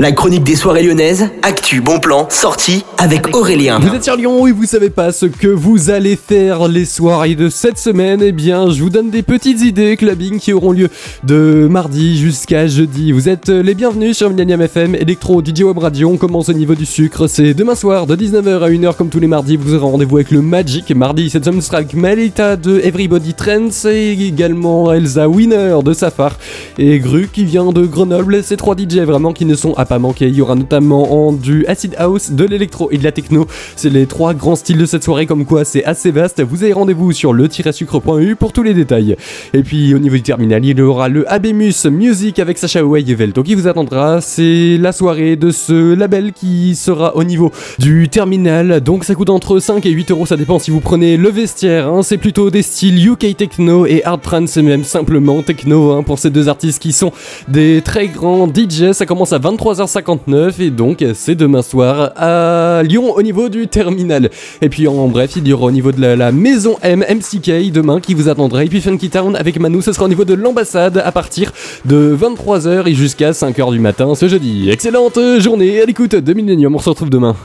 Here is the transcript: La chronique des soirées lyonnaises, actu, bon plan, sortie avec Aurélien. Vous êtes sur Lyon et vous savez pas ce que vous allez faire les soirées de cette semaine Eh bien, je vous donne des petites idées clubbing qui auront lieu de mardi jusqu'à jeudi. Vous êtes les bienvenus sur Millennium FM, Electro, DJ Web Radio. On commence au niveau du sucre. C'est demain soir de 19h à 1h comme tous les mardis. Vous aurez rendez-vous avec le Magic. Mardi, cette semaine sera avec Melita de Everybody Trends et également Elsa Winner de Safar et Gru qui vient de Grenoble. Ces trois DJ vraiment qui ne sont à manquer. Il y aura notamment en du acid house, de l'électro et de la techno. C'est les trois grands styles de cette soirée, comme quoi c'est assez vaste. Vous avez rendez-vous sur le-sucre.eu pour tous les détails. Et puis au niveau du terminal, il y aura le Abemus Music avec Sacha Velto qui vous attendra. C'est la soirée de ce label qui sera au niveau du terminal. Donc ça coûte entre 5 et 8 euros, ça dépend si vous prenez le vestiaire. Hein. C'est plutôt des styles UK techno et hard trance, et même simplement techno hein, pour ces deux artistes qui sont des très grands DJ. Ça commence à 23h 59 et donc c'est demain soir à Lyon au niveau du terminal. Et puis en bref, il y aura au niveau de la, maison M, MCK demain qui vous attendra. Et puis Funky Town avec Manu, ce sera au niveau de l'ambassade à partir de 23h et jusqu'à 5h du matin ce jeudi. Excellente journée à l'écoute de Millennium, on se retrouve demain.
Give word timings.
La 0.00 0.12
chronique 0.12 0.44
des 0.44 0.56
soirées 0.56 0.82
lyonnaises, 0.82 1.28
actu, 1.42 1.82
bon 1.82 1.98
plan, 1.98 2.26
sortie 2.30 2.86
avec 2.96 3.36
Aurélien. 3.36 3.78
Vous 3.80 3.94
êtes 3.94 4.04
sur 4.04 4.16
Lyon 4.16 4.46
et 4.46 4.52
vous 4.52 4.64
savez 4.64 4.88
pas 4.88 5.12
ce 5.12 5.26
que 5.26 5.46
vous 5.46 5.90
allez 5.90 6.16
faire 6.16 6.68
les 6.68 6.86
soirées 6.86 7.34
de 7.34 7.50
cette 7.50 7.76
semaine 7.76 8.22
Eh 8.22 8.32
bien, 8.32 8.70
je 8.70 8.82
vous 8.82 8.88
donne 8.88 9.10
des 9.10 9.20
petites 9.20 9.60
idées 9.60 9.98
clubbing 9.98 10.38
qui 10.38 10.54
auront 10.54 10.72
lieu 10.72 10.88
de 11.24 11.68
mardi 11.70 12.16
jusqu'à 12.16 12.66
jeudi. 12.66 13.12
Vous 13.12 13.28
êtes 13.28 13.50
les 13.50 13.74
bienvenus 13.74 14.16
sur 14.16 14.30
Millennium 14.30 14.62
FM, 14.62 14.94
Electro, 14.94 15.42
DJ 15.44 15.64
Web 15.64 15.76
Radio. 15.76 16.08
On 16.08 16.16
commence 16.16 16.48
au 16.48 16.54
niveau 16.54 16.74
du 16.74 16.86
sucre. 16.86 17.26
C'est 17.26 17.52
demain 17.52 17.74
soir 17.74 18.06
de 18.06 18.16
19h 18.16 18.62
à 18.62 18.70
1h 18.70 18.96
comme 18.96 19.10
tous 19.10 19.20
les 19.20 19.26
mardis. 19.26 19.58
Vous 19.58 19.74
aurez 19.74 19.84
rendez-vous 19.84 20.16
avec 20.16 20.30
le 20.30 20.40
Magic. 20.40 20.90
Mardi, 20.96 21.28
cette 21.28 21.44
semaine 21.44 21.60
sera 21.60 21.76
avec 21.76 21.92
Melita 21.92 22.56
de 22.56 22.80
Everybody 22.82 23.34
Trends 23.34 23.86
et 23.90 24.12
également 24.12 24.94
Elsa 24.94 25.28
Winner 25.28 25.76
de 25.84 25.92
Safar 25.92 26.38
et 26.78 26.98
Gru 27.00 27.28
qui 27.30 27.44
vient 27.44 27.70
de 27.70 27.84
Grenoble. 27.84 28.42
Ces 28.42 28.56
trois 28.56 28.74
DJ 28.74 29.00
vraiment 29.00 29.34
qui 29.34 29.44
ne 29.44 29.54
sont 29.54 29.74
à 29.74 29.89
manquer. 29.98 30.28
Il 30.28 30.34
y 30.34 30.42
aura 30.42 30.54
notamment 30.54 31.26
en 31.26 31.32
du 31.32 31.66
acid 31.66 31.94
house, 31.98 32.30
de 32.30 32.44
l'électro 32.44 32.90
et 32.90 32.98
de 32.98 33.04
la 33.04 33.12
techno. 33.12 33.46
C'est 33.76 33.90
les 33.90 34.06
trois 34.06 34.34
grands 34.34 34.56
styles 34.56 34.78
de 34.78 34.86
cette 34.86 35.04
soirée, 35.04 35.26
comme 35.26 35.44
quoi 35.44 35.64
c'est 35.64 35.84
assez 35.84 36.10
vaste. 36.10 36.42
Vous 36.42 36.62
avez 36.62 36.72
rendez-vous 36.72 37.12
sur 37.12 37.32
le-sucre.eu 37.32 38.36
pour 38.36 38.52
tous 38.52 38.62
les 38.62 38.74
détails. 38.74 39.16
Et 39.54 39.62
puis 39.62 39.94
au 39.94 39.98
niveau 39.98 40.16
du 40.16 40.22
terminal, 40.22 40.64
il 40.64 40.78
y 40.78 40.82
aura 40.82 41.08
le 41.08 41.30
Abemus 41.30 41.86
Music 41.90 42.38
avec 42.38 42.58
Sacha 42.58 42.82
Velto 42.82 43.42
qui 43.42 43.54
vous 43.54 43.66
attendra. 43.66 44.20
C'est 44.20 44.78
la 44.78 44.92
soirée 44.92 45.36
de 45.36 45.50
ce 45.50 45.94
label 45.94 46.32
qui 46.32 46.74
sera 46.76 47.16
au 47.16 47.24
niveau 47.24 47.52
du 47.78 48.08
terminal. 48.08 48.80
Donc 48.80 49.04
ça 49.04 49.14
coûte 49.14 49.30
entre 49.30 49.58
5 49.58 49.84
et 49.86 49.90
8 49.90 50.10
euros, 50.10 50.26
ça 50.26 50.36
dépend 50.36 50.58
si 50.58 50.70
vous 50.70 50.80
prenez 50.80 51.16
le 51.16 51.28
vestiaire. 51.28 51.88
Hein. 51.88 52.02
C'est 52.02 52.18
plutôt 52.18 52.50
des 52.50 52.62
styles 52.62 53.08
UK 53.08 53.36
techno 53.36 53.86
et 53.86 54.02
hard 54.04 54.22
trance, 54.22 54.56
et 54.56 54.62
même 54.62 54.84
simplement 54.84 55.42
techno 55.42 55.92
hein, 55.92 56.02
pour 56.02 56.18
ces 56.18 56.30
deux 56.30 56.48
artistes 56.48 56.80
qui 56.80 56.92
sont 56.92 57.12
des 57.48 57.82
très 57.82 58.08
grands 58.08 58.46
DJ. 58.46 58.92
Ça 58.92 59.06
commence 59.06 59.32
à 59.32 59.38
23h 59.38 59.79
59 59.86 60.60
et 60.60 60.70
donc 60.70 61.04
c'est 61.14 61.34
demain 61.34 61.62
soir 61.62 62.12
à 62.16 62.82
Lyon 62.82 63.12
au 63.14 63.22
niveau 63.22 63.48
du 63.48 63.68
terminal. 63.68 64.30
Et 64.62 64.68
puis 64.68 64.88
en 64.88 65.08
bref, 65.08 65.32
il 65.36 65.46
y 65.46 65.52
aura 65.52 65.66
au 65.66 65.70
niveau 65.70 65.92
de 65.92 66.00
la, 66.00 66.32
maison 66.32 66.76
M, 66.82 67.04
MCK 67.08 67.70
demain 67.72 68.00
qui 68.00 68.14
vous 68.14 68.28
attendra. 68.28 68.64
Et 68.64 68.68
puis 68.68 68.80
Funky 68.80 69.10
Town 69.10 69.36
avec 69.36 69.58
Manu, 69.58 69.82
ce 69.82 69.92
sera 69.92 70.06
au 70.06 70.08
niveau 70.08 70.24
de 70.24 70.34
l'ambassade 70.34 70.98
à 71.04 71.12
partir 71.12 71.52
de 71.84 72.16
23h 72.20 72.88
et 72.88 72.94
jusqu'à 72.94 73.30
5h 73.32 73.72
du 73.72 73.80
matin 73.80 74.14
ce 74.14 74.28
jeudi. 74.28 74.70
Excellente 74.70 75.18
journée 75.38 75.80
à 75.80 75.86
l'écoute 75.86 76.14
de 76.14 76.32
Millennium, 76.32 76.74
on 76.74 76.78
se 76.78 76.88
retrouve 76.88 77.10
demain. 77.10 77.36